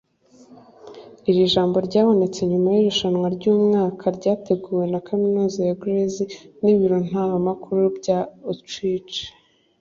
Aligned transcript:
Iri 1.29 1.43
jambo 1.53 1.77
ryabonetse 1.87 2.39
nyuma 2.51 2.69
y'irushanwa 2.73 3.27
ry'umwaka 3.35 4.05
ryateguwe 4.17 4.83
na 4.91 4.99
kaminuza 5.07 5.59
ya 5.69 5.75
Graz 5.81 6.15
n'ibiro 6.61 6.97
ntaramakuru 7.07 7.81
bya 7.97 8.19
Autriche 8.49 9.23